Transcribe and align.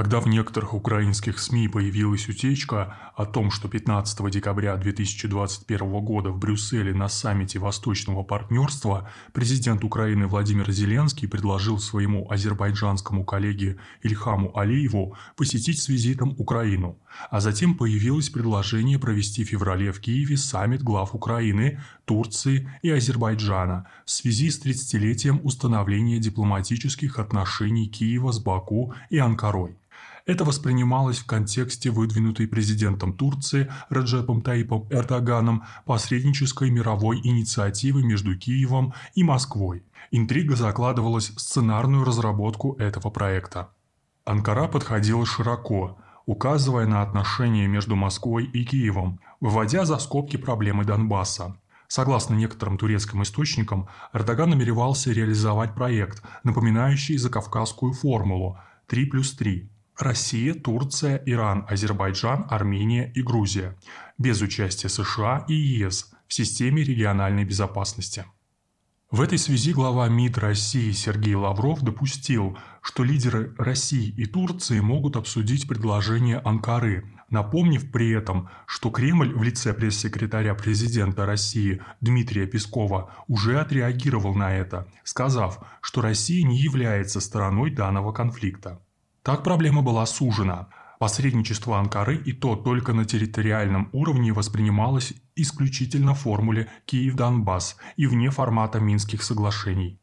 Когда 0.00 0.18
в 0.20 0.26
некоторых 0.28 0.72
украинских 0.72 1.38
СМИ 1.38 1.68
появилась 1.68 2.26
утечка 2.26 2.96
о 3.14 3.26
том, 3.26 3.50
что 3.50 3.68
15 3.68 4.30
декабря 4.30 4.74
2021 4.78 5.90
года 6.02 6.30
в 6.30 6.38
Брюсселе 6.38 6.94
на 6.94 7.10
саммите 7.10 7.58
Восточного 7.58 8.22
партнерства 8.22 9.10
президент 9.34 9.84
Украины 9.84 10.26
Владимир 10.26 10.70
Зеленский 10.70 11.28
предложил 11.28 11.78
своему 11.78 12.26
азербайджанскому 12.30 13.24
коллеге 13.24 13.76
Ильхаму 14.02 14.56
Алиеву 14.56 15.18
посетить 15.36 15.82
с 15.82 15.88
визитом 15.88 16.34
Украину, 16.38 16.96
а 17.30 17.40
затем 17.40 17.74
появилось 17.74 18.30
предложение 18.30 18.98
провести 18.98 19.44
в 19.44 19.48
феврале 19.48 19.92
в 19.92 20.00
Киеве 20.00 20.38
саммит 20.38 20.82
глав 20.82 21.14
Украины, 21.14 21.78
Турции 22.06 22.70
и 22.80 22.88
Азербайджана 22.88 23.86
в 24.06 24.10
связи 24.10 24.48
с 24.48 24.64
30-летием 24.64 25.40
установления 25.42 26.18
дипломатических 26.18 27.18
отношений 27.18 27.86
Киева 27.86 28.32
с 28.32 28.38
Баку 28.38 28.94
и 29.10 29.18
Анкарой. 29.18 29.76
Это 30.26 30.44
воспринималось 30.44 31.18
в 31.18 31.26
контексте 31.26 31.90
выдвинутой 31.90 32.46
президентом 32.46 33.12
Турции 33.12 33.70
Раджепом 33.88 34.42
Таипом 34.42 34.86
Эрдоганом 34.90 35.64
посреднической 35.84 36.70
мировой 36.70 37.20
инициативы 37.22 38.02
между 38.02 38.36
Киевом 38.36 38.94
и 39.14 39.24
Москвой. 39.24 39.82
Интрига 40.10 40.56
закладывалась 40.56 41.30
в 41.30 41.40
сценарную 41.40 42.04
разработку 42.04 42.74
этого 42.78 43.10
проекта. 43.10 43.70
Анкара 44.24 44.68
подходила 44.68 45.24
широко, 45.24 45.98
указывая 46.26 46.86
на 46.86 47.02
отношения 47.02 47.66
между 47.66 47.96
Москвой 47.96 48.44
и 48.44 48.64
Киевом, 48.64 49.20
выводя 49.40 49.84
за 49.84 49.98
скобки 49.98 50.36
проблемы 50.36 50.84
Донбасса. 50.84 51.56
Согласно 51.88 52.34
некоторым 52.34 52.78
турецким 52.78 53.22
источникам, 53.22 53.88
Эрдоган 54.12 54.50
намеревался 54.50 55.10
реализовать 55.10 55.74
проект, 55.74 56.22
напоминающий 56.44 57.16
закавказскую 57.16 57.94
формулу 57.94 58.58
3 58.86 59.06
плюс 59.06 59.34
3, 59.34 59.68
Россия, 60.00 60.54
Турция, 60.54 61.22
Иран, 61.26 61.66
Азербайджан, 61.68 62.46
Армения 62.48 63.12
и 63.14 63.22
Грузия, 63.22 63.76
без 64.16 64.40
участия 64.40 64.88
США 64.88 65.44
и 65.46 65.54
ЕС 65.54 66.10
в 66.26 66.32
системе 66.32 66.82
региональной 66.82 67.44
безопасности. 67.44 68.24
В 69.10 69.20
этой 69.20 69.38
связи 69.38 69.72
глава 69.72 70.08
МИД 70.08 70.38
России 70.38 70.92
Сергей 70.92 71.34
Лавров 71.34 71.82
допустил, 71.82 72.56
что 72.80 73.02
лидеры 73.02 73.52
России 73.58 74.08
и 74.16 74.24
Турции 74.24 74.78
могут 74.78 75.16
обсудить 75.16 75.66
предложение 75.66 76.38
Анкары, 76.38 77.04
напомнив 77.28 77.90
при 77.90 78.10
этом, 78.10 78.48
что 78.66 78.90
Кремль 78.90 79.34
в 79.34 79.42
лице 79.42 79.74
пресс-секретаря 79.74 80.54
президента 80.54 81.26
России 81.26 81.82
Дмитрия 82.00 82.46
Пескова 82.46 83.12
уже 83.26 83.60
отреагировал 83.60 84.34
на 84.34 84.54
это, 84.54 84.86
сказав, 85.02 85.58
что 85.80 86.00
Россия 86.00 86.46
не 86.46 86.56
является 86.56 87.20
стороной 87.20 87.72
данного 87.72 88.12
конфликта. 88.12 88.80
Так 89.22 89.42
проблема 89.42 89.82
была 89.82 90.06
сужена. 90.06 90.68
Посредничество 90.98 91.78
Анкары 91.78 92.16
и 92.16 92.32
то 92.32 92.56
только 92.56 92.92
на 92.92 93.04
территориальном 93.04 93.88
уровне 93.92 94.32
воспринималось 94.32 95.14
исключительно 95.34 96.14
в 96.14 96.20
формуле 96.20 96.68
«Киев-Донбасс» 96.86 97.76
и 97.96 98.06
вне 98.06 98.30
формата 98.30 98.80
Минских 98.80 99.22
соглашений. 99.22 99.98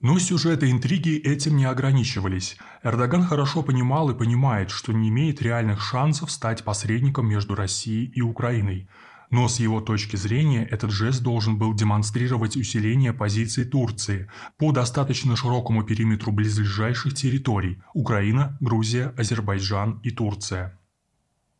Но 0.00 0.18
сюжеты 0.18 0.70
интриги 0.70 1.16
этим 1.16 1.56
не 1.56 1.64
ограничивались. 1.64 2.56
Эрдоган 2.82 3.24
хорошо 3.24 3.62
понимал 3.62 4.10
и 4.10 4.14
понимает, 4.14 4.70
что 4.70 4.92
не 4.92 5.08
имеет 5.08 5.40
реальных 5.40 5.80
шансов 5.80 6.30
стать 6.30 6.64
посредником 6.64 7.26
между 7.28 7.54
Россией 7.54 8.06
и 8.06 8.20
Украиной– 8.20 8.88
но 9.30 9.48
с 9.48 9.60
его 9.60 9.80
точки 9.80 10.16
зрения 10.16 10.64
этот 10.64 10.90
жест 10.90 11.22
должен 11.22 11.58
был 11.58 11.74
демонстрировать 11.74 12.56
усиление 12.56 13.12
позиций 13.12 13.64
Турции 13.64 14.30
по 14.58 14.72
достаточно 14.72 15.36
широкому 15.36 15.82
периметру 15.82 16.32
близлежащих 16.32 17.14
территорий– 17.14 17.78
Украина, 17.94 18.56
Грузия, 18.60 19.14
Азербайджан 19.16 20.00
и 20.02 20.10
Турция. 20.10 20.78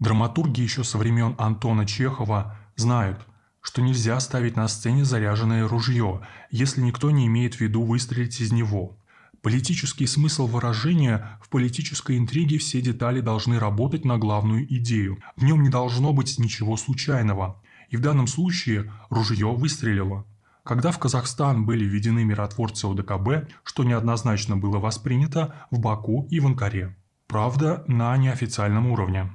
Драматурги 0.00 0.60
еще 0.60 0.82
со 0.82 0.98
времен 0.98 1.36
Антона 1.38 1.86
Чехова 1.86 2.56
знают, 2.74 3.20
что 3.60 3.80
нельзя 3.80 4.18
ставить 4.18 4.56
на 4.56 4.66
сцене 4.66 5.04
заряженное 5.04 5.68
ружье, 5.68 6.22
если 6.50 6.80
никто 6.80 7.12
не 7.12 7.26
имеет 7.28 7.54
в 7.54 7.60
виду 7.60 7.84
выстрелить 7.84 8.40
из 8.40 8.50
него– 8.50 8.96
Политический 9.42 10.06
смысл 10.06 10.46
выражения 10.46 11.38
в 11.42 11.48
политической 11.48 12.18
интриге 12.18 12.58
все 12.58 12.82
детали 12.82 13.20
должны 13.20 13.58
работать 13.58 14.04
на 14.04 14.18
главную 14.18 14.66
идею. 14.76 15.18
В 15.36 15.44
нем 15.44 15.62
не 15.62 15.70
должно 15.70 16.12
быть 16.12 16.38
ничего 16.38 16.76
случайного. 16.76 17.62
И 17.88 17.96
в 17.96 18.00
данном 18.00 18.26
случае 18.26 18.92
ружье 19.08 19.50
выстрелило. 19.54 20.26
Когда 20.62 20.90
в 20.90 20.98
Казахстан 20.98 21.64
были 21.64 21.84
введены 21.84 22.22
миротворцы 22.22 22.84
ОДКБ, 22.84 23.50
что 23.64 23.82
неоднозначно 23.82 24.58
было 24.58 24.78
воспринято 24.78 25.54
в 25.70 25.78
Баку 25.78 26.28
и 26.30 26.38
в 26.38 26.46
Анкаре. 26.46 26.94
Правда, 27.26 27.82
на 27.86 28.14
неофициальном 28.18 28.88
уровне. 28.88 29.30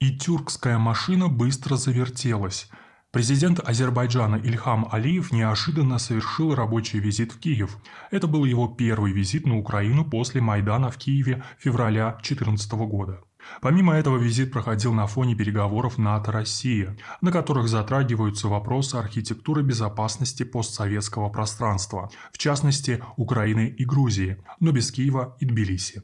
И 0.00 0.18
тюркская 0.18 0.78
машина 0.78 1.28
быстро 1.28 1.76
завертелась– 1.76 2.68
Президент 3.12 3.60
Азербайджана 3.60 4.36
Ильхам 4.36 4.88
Алиев 4.90 5.32
неожиданно 5.32 5.98
совершил 5.98 6.54
рабочий 6.54 6.98
визит 6.98 7.32
в 7.32 7.38
Киев. 7.38 7.76
Это 8.10 8.26
был 8.26 8.46
его 8.46 8.68
первый 8.68 9.12
визит 9.12 9.46
на 9.46 9.58
Украину 9.58 10.06
после 10.06 10.40
Майдана 10.40 10.90
в 10.90 10.96
Киеве 10.96 11.44
февраля 11.58 12.12
2014 12.12 12.72
года. 12.72 13.20
Помимо 13.60 13.92
этого 13.92 14.16
визит 14.16 14.50
проходил 14.50 14.94
на 14.94 15.06
фоне 15.06 15.34
переговоров 15.34 15.98
НАТО-Россия, 15.98 16.96
на 17.20 17.30
которых 17.30 17.68
затрагиваются 17.68 18.48
вопросы 18.48 18.96
архитектуры 18.96 19.62
безопасности 19.62 20.44
постсоветского 20.44 21.28
пространства, 21.28 22.10
в 22.32 22.38
частности 22.38 23.04
Украины 23.18 23.68
и 23.68 23.84
Грузии, 23.84 24.42
но 24.58 24.72
без 24.72 24.90
Киева 24.90 25.36
и 25.38 25.44
Тбилиси. 25.44 26.02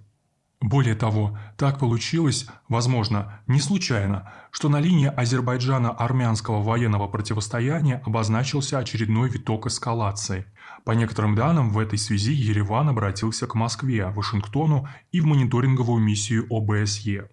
Более 0.60 0.96
того, 0.96 1.38
так 1.56 1.78
получилось, 1.78 2.48
возможно, 2.69 3.41
не 3.46 3.60
случайно, 3.60 4.32
что 4.50 4.69
на 4.69 4.80
линии 4.80 5.06
Азербайджана-армянского 5.06 6.62
военного 6.62 7.06
противостояния 7.06 8.02
обозначился 8.04 8.78
очередной 8.78 9.28
виток 9.28 9.68
эскалации. 9.68 10.47
По 10.84 10.92
некоторым 10.92 11.36
данным, 11.36 11.70
в 11.70 11.78
этой 11.78 11.97
связи 11.97 12.32
Ереван 12.32 12.88
обратился 12.88 13.47
к 13.47 13.54
Москве, 13.54 14.06
Вашингтону 14.06 14.88
и 15.12 15.20
в 15.20 15.26
мониторинговую 15.26 16.02
миссию 16.02 16.47
ОБСЕ. 16.50 17.28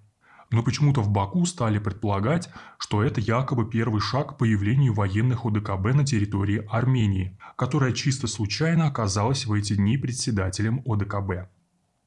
Но 0.52 0.62
почему-то 0.62 1.02
в 1.02 1.10
Баку 1.10 1.48
стали 1.48 1.80
предполагать, 1.80 2.50
что 2.78 3.02
это 3.02 3.20
якобы 3.22 3.68
первый 3.68 4.02
шаг 4.02 4.36
к 4.36 4.38
появлению 4.38 4.94
военных 4.94 5.46
ОДКБ 5.46 5.96
на 5.96 6.06
территории 6.06 6.64
Армении, 6.70 7.40
которая 7.56 7.92
чисто 7.92 8.28
случайно 8.28 8.86
оказалась 8.86 9.48
в 9.48 9.54
эти 9.54 9.74
дни 9.74 9.98
председателем 9.98 10.84
ОДКБ. 10.86 11.50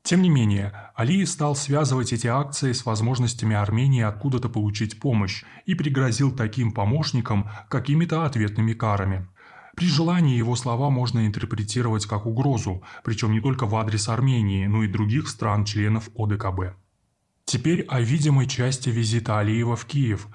Тем 0.08 0.22
не 0.22 0.30
менее, 0.30 0.72
Алиев 0.94 1.28
стал 1.28 1.54
связывать 1.54 2.14
эти 2.14 2.26
акции 2.26 2.72
с 2.72 2.86
возможностями 2.86 3.54
Армении 3.54 4.02
откуда-то 4.02 4.48
получить 4.48 4.98
помощь 5.00 5.44
и 5.66 5.74
пригрозил 5.74 6.34
таким 6.34 6.72
помощникам 6.72 7.50
какими-то 7.68 8.24
ответными 8.24 8.72
карами. 8.72 9.28
При 9.76 9.84
желании 9.84 10.38
его 10.38 10.56
слова 10.56 10.88
можно 10.88 11.26
интерпретировать 11.26 12.06
как 12.06 12.24
угрозу, 12.24 12.82
причем 13.04 13.32
не 13.32 13.42
только 13.42 13.66
в 13.66 13.76
адрес 13.76 14.08
Армении, 14.08 14.66
но 14.66 14.82
и 14.82 14.88
других 14.88 15.28
стран-членов 15.28 16.08
ОДКБ. 16.16 16.74
Теперь 17.44 17.82
о 17.82 18.00
видимой 18.00 18.46
части 18.46 18.88
визита 18.88 19.38
Алиева 19.38 19.76
в 19.76 19.84
Киев. 19.84 20.28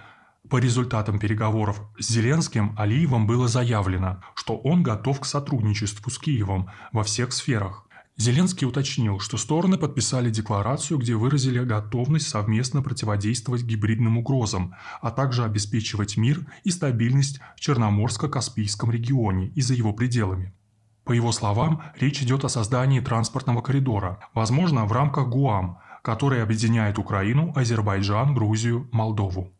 По 0.51 0.57
результатам 0.57 1.17
переговоров 1.17 1.81
с 1.97 2.09
Зеленским 2.09 2.75
Алиевым 2.77 3.25
было 3.25 3.47
заявлено, 3.47 4.21
что 4.35 4.55
он 4.55 4.83
готов 4.83 5.21
к 5.21 5.25
сотрудничеству 5.25 6.11
с 6.11 6.19
Киевом 6.19 6.69
во 6.91 7.01
всех 7.01 7.33
сферах. 7.33 7.87
Зеленский 8.15 8.67
уточнил, 8.67 9.19
что 9.19 9.37
стороны 9.37 9.77
подписали 9.77 10.29
декларацию, 10.29 10.99
где 10.99 11.15
выразили 11.15 11.63
готовность 11.63 12.27
совместно 12.27 12.83
противодействовать 12.83 13.63
гибридным 13.63 14.17
угрозам, 14.19 14.75
а 15.01 15.09
также 15.09 15.43
обеспечивать 15.43 16.15
мир 16.15 16.45
и 16.63 16.69
стабильность 16.69 17.39
в 17.57 17.59
Черноморско-Каспийском 17.59 18.91
регионе 18.91 19.47
и 19.55 19.61
за 19.61 19.73
его 19.73 19.93
пределами. 19.93 20.53
По 21.05 21.11
его 21.11 21.31
словам, 21.31 21.81
речь 21.99 22.21
идет 22.21 22.45
о 22.45 22.49
создании 22.49 22.99
транспортного 22.99 23.61
коридора, 23.61 24.19
возможно, 24.33 24.85
в 24.85 24.91
рамках 24.91 25.27
ГУАМ, 25.29 25.79
который 26.03 26.43
объединяет 26.43 26.99
Украину, 26.99 27.51
Азербайджан, 27.55 28.35
Грузию, 28.35 28.87
Молдову. 28.91 29.51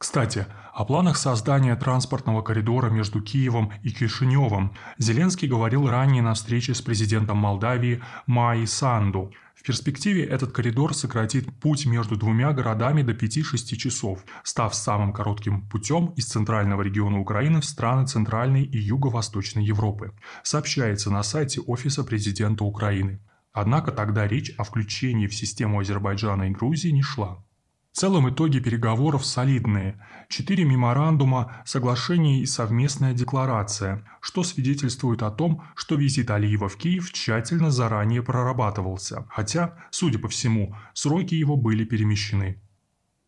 Кстати, 0.00 0.46
о 0.72 0.86
планах 0.86 1.18
создания 1.18 1.76
транспортного 1.76 2.40
коридора 2.40 2.88
между 2.88 3.20
Киевом 3.20 3.70
и 3.82 3.90
Кишиневым 3.90 4.72
Зеленский 4.96 5.46
говорил 5.46 5.90
ранее 5.90 6.22
на 6.22 6.32
встрече 6.32 6.74
с 6.74 6.80
президентом 6.80 7.36
Молдавии 7.36 8.02
Майи 8.26 8.64
Санду. 8.64 9.30
В 9.54 9.62
перспективе 9.62 10.24
этот 10.24 10.52
коридор 10.52 10.94
сократит 10.94 11.52
путь 11.60 11.84
между 11.84 12.16
двумя 12.16 12.54
городами 12.54 13.02
до 13.02 13.12
5-6 13.12 13.76
часов, 13.76 14.24
став 14.42 14.74
самым 14.74 15.12
коротким 15.12 15.68
путем 15.68 16.14
из 16.16 16.28
центрального 16.28 16.80
региона 16.80 17.20
Украины 17.20 17.60
в 17.60 17.66
страны 17.66 18.06
Центральной 18.06 18.62
и 18.62 18.78
Юго-Восточной 18.78 19.66
Европы, 19.66 20.14
сообщается 20.42 21.10
на 21.10 21.22
сайте 21.22 21.60
Офиса 21.60 22.04
президента 22.04 22.64
Украины. 22.64 23.20
Однако 23.52 23.92
тогда 23.92 24.26
речь 24.26 24.50
о 24.56 24.64
включении 24.64 25.26
в 25.26 25.34
систему 25.34 25.78
Азербайджана 25.78 26.44
и 26.44 26.52
Грузии 26.52 26.88
не 26.88 27.02
шла. 27.02 27.44
В 27.92 27.98
целом 27.98 28.30
итоги 28.30 28.60
переговоров 28.60 29.26
солидные. 29.26 30.00
Четыре 30.28 30.64
меморандума, 30.64 31.60
соглашение 31.64 32.40
и 32.40 32.46
совместная 32.46 33.14
декларация, 33.14 34.04
что 34.20 34.44
свидетельствует 34.44 35.24
о 35.24 35.30
том, 35.32 35.64
что 35.74 35.96
визит 35.96 36.30
Алиева 36.30 36.68
в 36.68 36.76
Киев 36.76 37.12
тщательно 37.12 37.72
заранее 37.72 38.22
прорабатывался, 38.22 39.26
хотя, 39.28 39.76
судя 39.90 40.20
по 40.20 40.28
всему, 40.28 40.76
сроки 40.94 41.34
его 41.34 41.56
были 41.56 41.84
перемещены. 41.84 42.62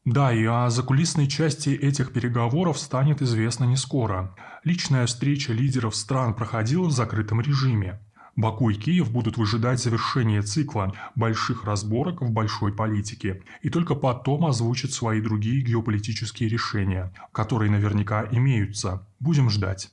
Да, 0.04 0.32
и 0.32 0.44
о 0.44 0.70
закулисной 0.70 1.26
части 1.26 1.70
этих 1.70 2.12
переговоров 2.12 2.78
станет 2.78 3.20
известно 3.20 3.64
не 3.64 3.76
скоро. 3.76 4.34
Личная 4.62 5.06
встреча 5.06 5.52
лидеров 5.52 5.96
стран 5.96 6.34
проходила 6.34 6.86
в 6.86 6.92
закрытом 6.92 7.40
режиме. 7.40 8.00
Баку 8.34 8.70
и 8.70 8.74
Киев 8.74 9.10
будут 9.10 9.36
выжидать 9.36 9.80
завершения 9.80 10.42
цикла 10.42 10.94
больших 11.14 11.64
разборок 11.64 12.22
в 12.22 12.30
большой 12.30 12.72
политике 12.72 13.42
и 13.60 13.68
только 13.68 13.94
потом 13.94 14.46
озвучат 14.46 14.92
свои 14.92 15.20
другие 15.20 15.62
геополитические 15.62 16.48
решения, 16.48 17.12
которые 17.32 17.70
наверняка 17.70 18.26
имеются. 18.30 19.06
Будем 19.20 19.50
ждать. 19.50 19.90